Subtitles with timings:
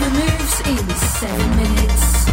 [0.00, 2.26] Seven moves in seven minutes.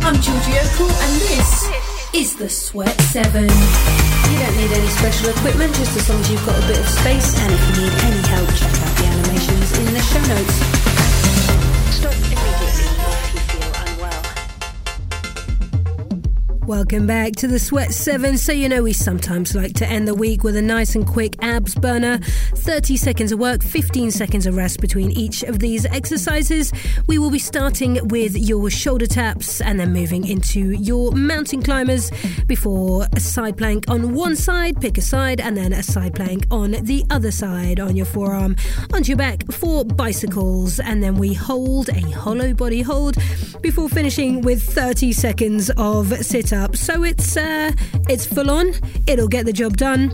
[0.00, 1.68] I'm Georgie Okell, and this
[2.14, 3.42] is the Sweat Seven.
[3.42, 6.88] You don't need any special equipment, just as long as you've got a bit of
[6.88, 7.38] space.
[7.38, 11.21] And if you need any help, check out the animations in the show notes.
[16.72, 18.38] Welcome back to the Sweat 7.
[18.38, 21.36] So, you know, we sometimes like to end the week with a nice and quick
[21.42, 26.72] abs burner 30 seconds of work, 15 seconds of rest between each of these exercises.
[27.06, 32.10] We will be starting with your shoulder taps and then moving into your mountain climbers
[32.46, 36.46] before a side plank on one side, pick a side, and then a side plank
[36.50, 38.56] on the other side on your forearm,
[38.94, 40.80] onto your back for bicycles.
[40.80, 43.18] And then we hold a hollow body hold
[43.60, 46.76] before finishing with 30 seconds of sit up.
[46.76, 47.72] So it's uh,
[48.08, 48.72] it's full on.
[49.06, 50.10] It'll get the job done.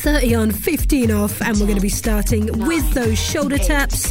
[0.00, 4.10] 30 on, 15 off, and we're going to be starting with those shoulder taps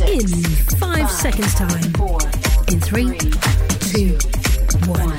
[0.00, 0.26] in
[0.78, 1.84] five seconds time.
[2.68, 3.18] In three,
[3.90, 4.16] two,
[4.86, 5.18] one.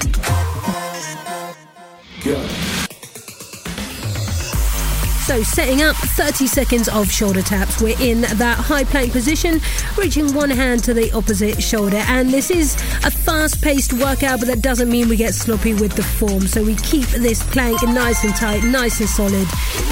[5.31, 7.81] So setting up 30 seconds of shoulder taps.
[7.81, 9.61] We're in that high plank position,
[9.97, 12.03] reaching one hand to the opposite shoulder.
[12.09, 12.75] And this is
[13.05, 16.47] a fast paced workout, but that doesn't mean we get sloppy with the form.
[16.47, 19.47] So we keep this plank nice and tight, nice and solid,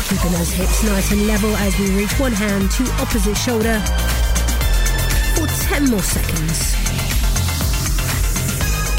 [0.10, 3.80] keeping those hips nice and level as we reach one hand to opposite shoulder
[5.40, 6.76] for 10 more seconds.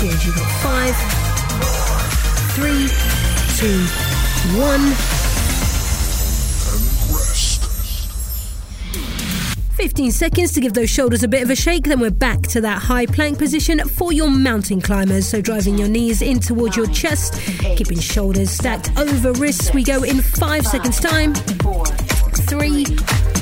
[0.00, 0.96] Good, you got five,
[2.56, 2.88] three,
[3.58, 3.84] two,
[4.58, 5.19] one.
[9.80, 12.60] 15 seconds to give those shoulders a bit of a shake, then we're back to
[12.60, 15.26] that high plank position for your mountain climbers.
[15.26, 17.40] So driving your knees in towards your chest,
[17.78, 19.72] keeping shoulders stacked over wrists.
[19.72, 21.32] We go in five seconds time.
[22.44, 22.84] Three,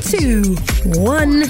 [0.00, 0.54] two,
[1.00, 1.42] one.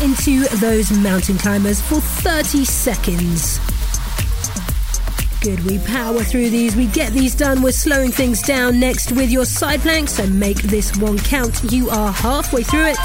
[0.00, 3.75] Into those mountain climbers for 30 seconds.
[5.46, 9.30] Good, we power through these, we get these done, we're slowing things down next with
[9.30, 11.62] your side plank, so make this one count.
[11.70, 12.98] You are halfway through it.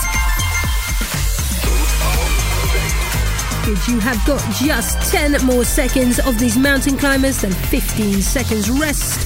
[3.63, 8.71] Good, you have got just 10 more seconds of these mountain climbers, then 15 seconds
[8.71, 9.19] rest.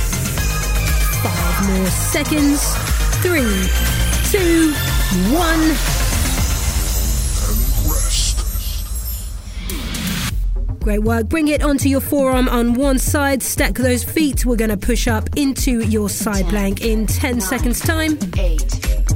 [1.23, 2.75] Five more seconds.
[3.23, 3.69] Three,
[4.29, 4.73] two,
[5.33, 6.04] one.
[10.85, 11.27] Great work.
[11.27, 13.41] Bring it onto your forearm on one side.
[13.41, 14.45] Stack those feet.
[14.45, 18.19] We're going to push up into your side plank in 10 seconds' time.
[18.37, 18.69] eight,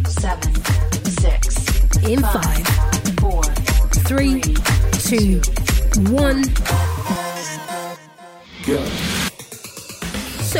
[0.07, 0.55] seven,
[1.05, 1.57] six,
[2.07, 2.67] In five,
[3.19, 3.43] four,
[3.93, 4.41] three,
[4.93, 5.41] two,
[6.11, 6.43] one.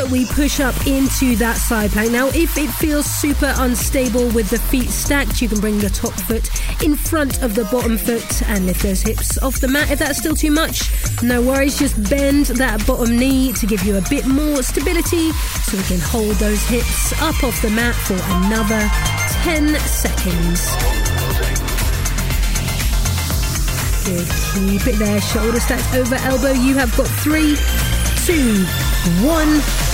[0.08, 2.10] We push up into that side plank.
[2.10, 6.12] Now, if it feels super unstable with the feet stacked, you can bring the top
[6.12, 6.48] foot
[6.82, 9.90] in front of the bottom foot and lift those hips off the mat.
[9.90, 10.90] If that's still too much,
[11.22, 11.78] no worries.
[11.78, 16.00] Just bend that bottom knee to give you a bit more stability so we can
[16.00, 18.88] hold those hips up off the mat for another
[19.44, 20.66] 10 seconds.
[24.06, 24.26] Good.
[24.54, 25.20] Keep it there.
[25.20, 26.52] Shoulder stacked over elbow.
[26.52, 27.56] You have got three,
[28.24, 28.64] two,
[29.24, 29.89] one.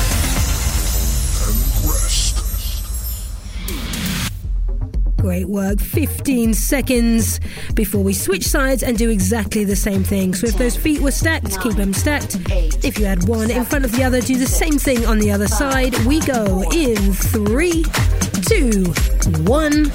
[5.36, 5.80] Great work.
[5.80, 7.40] 15 seconds
[7.74, 10.32] before we switch sides and do exactly the same thing.
[10.32, 12.38] So if those feet were stacked, keep them stacked.
[12.82, 15.30] If you had one in front of the other, do the same thing on the
[15.30, 15.94] other side.
[16.06, 17.84] We go in three,
[18.48, 18.84] two,
[19.44, 19.92] one.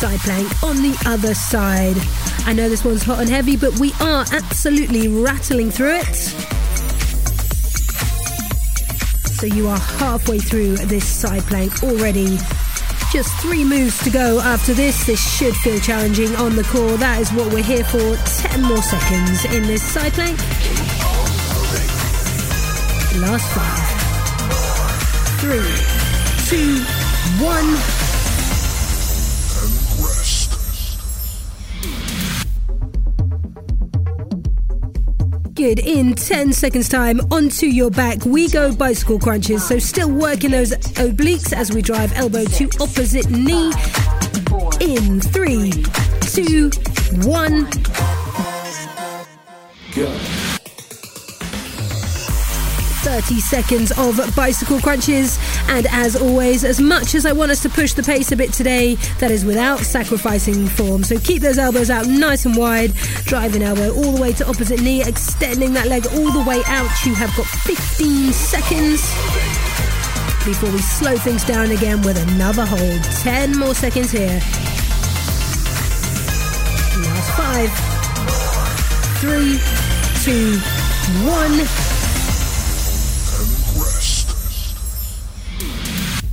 [0.00, 1.94] Side plank on the other side.
[2.44, 6.39] I know this one's hot and heavy, but we are absolutely rattling through it.
[9.40, 12.36] So you are halfway through this side plank already.
[13.10, 15.06] Just three moves to go after this.
[15.06, 16.98] This should feel challenging on the core.
[16.98, 18.16] That is what we're here for.
[18.48, 20.38] 10 more seconds in this side plank.
[23.16, 23.80] Last five.
[25.40, 25.64] Three,
[26.46, 26.84] two,
[27.42, 27.99] one.
[35.60, 39.62] In 10 seconds' time, onto your back, we go bicycle crunches.
[39.68, 43.70] So, still working those obliques as we drive elbow to opposite knee.
[44.80, 45.84] In three,
[46.22, 46.70] two,
[47.26, 47.68] one.
[49.94, 50.39] Go.
[53.10, 55.36] 30 seconds of bicycle crunches.
[55.66, 58.52] And as always, as much as I want us to push the pace a bit
[58.52, 61.02] today, that is without sacrificing form.
[61.02, 64.80] So keep those elbows out nice and wide, driving elbow all the way to opposite
[64.80, 67.04] knee, extending that leg all the way out.
[67.04, 69.00] You have got 15 seconds
[70.44, 73.02] before we slow things down again with another hold.
[73.24, 74.40] 10 more seconds here.
[77.02, 77.70] Last five,
[79.18, 79.58] three,
[80.22, 80.60] two,
[81.26, 81.89] one.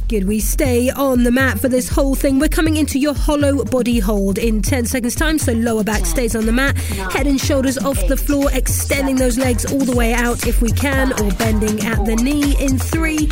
[0.08, 0.26] Good.
[0.26, 2.40] We stay on the mat for this whole thing.
[2.40, 5.38] We're coming into your hollow body hold in 10 seconds' time.
[5.38, 9.38] So lower back stays on the mat, head and shoulders off the floor, extending those
[9.38, 13.28] legs all the way out if we can, or bending at the knee in three,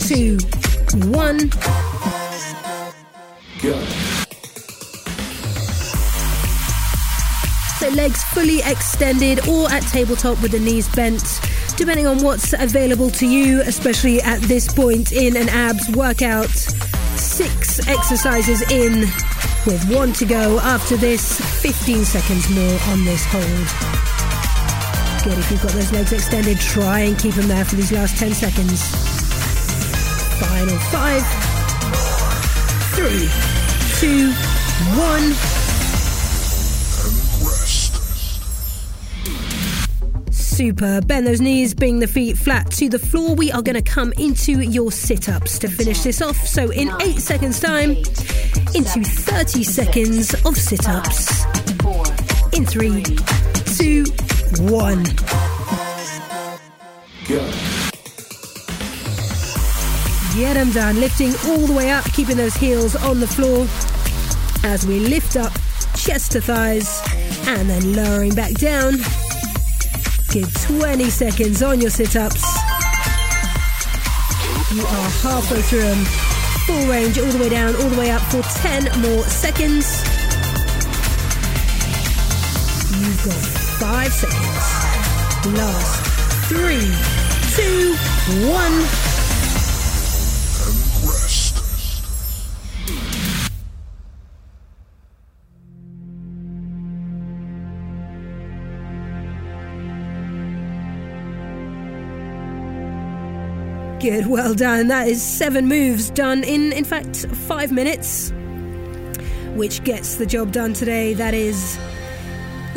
[0.00, 0.36] two,
[1.08, 1.48] one.
[3.62, 3.82] Go.
[7.78, 11.40] So legs fully extended or at tabletop with the knees bent,
[11.78, 16.50] depending on what's available to you, especially at this point in an abs workout.
[16.50, 19.02] Six exercises in
[19.64, 23.44] with one to go after this, 15 seconds more on this hold.
[25.22, 28.18] Good, if you've got those legs extended, try and keep them there for these last
[28.18, 28.82] 10 seconds.
[30.40, 31.22] Final five,
[32.94, 33.28] three,
[34.00, 34.32] two,
[34.98, 35.67] one.
[40.58, 41.00] Super.
[41.02, 43.36] Bend those knees, bring the feet flat to the floor.
[43.36, 46.36] We are going to come into your sit ups to finish this off.
[46.36, 47.90] So, in eight seconds' time,
[48.74, 51.44] into 30 seconds of sit ups.
[52.52, 53.04] In three,
[53.76, 54.02] two,
[54.66, 55.04] one.
[57.28, 57.38] Go.
[60.34, 60.98] Get them done.
[60.98, 63.68] Lifting all the way up, keeping those heels on the floor
[64.68, 65.52] as we lift up
[65.94, 67.00] chest to thighs
[67.46, 68.94] and then lowering back down.
[70.30, 72.42] Give 20 seconds on your sit ups.
[74.74, 76.04] You are halfway through them.
[76.66, 79.86] Full range, all the way down, all the way up for 10 more seconds.
[83.00, 83.42] You've got
[83.80, 85.56] five seconds.
[85.56, 86.04] Last
[86.50, 86.92] three,
[87.56, 87.94] two,
[88.52, 89.07] one.
[104.00, 104.86] Good, well done.
[104.86, 108.32] That is seven moves done in, in fact, five minutes,
[109.56, 111.14] which gets the job done today.
[111.14, 111.76] That is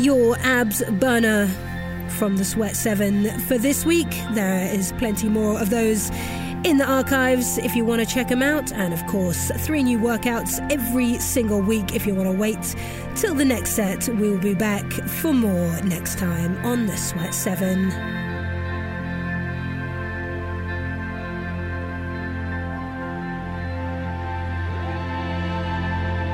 [0.00, 1.46] your abs burner
[2.18, 4.10] from the Sweat 7 for this week.
[4.32, 6.10] There is plenty more of those
[6.64, 8.72] in the archives if you want to check them out.
[8.72, 12.74] And of course, three new workouts every single week if you want to wait
[13.14, 14.08] till the next set.
[14.08, 18.21] We'll be back for more next time on the Sweat 7.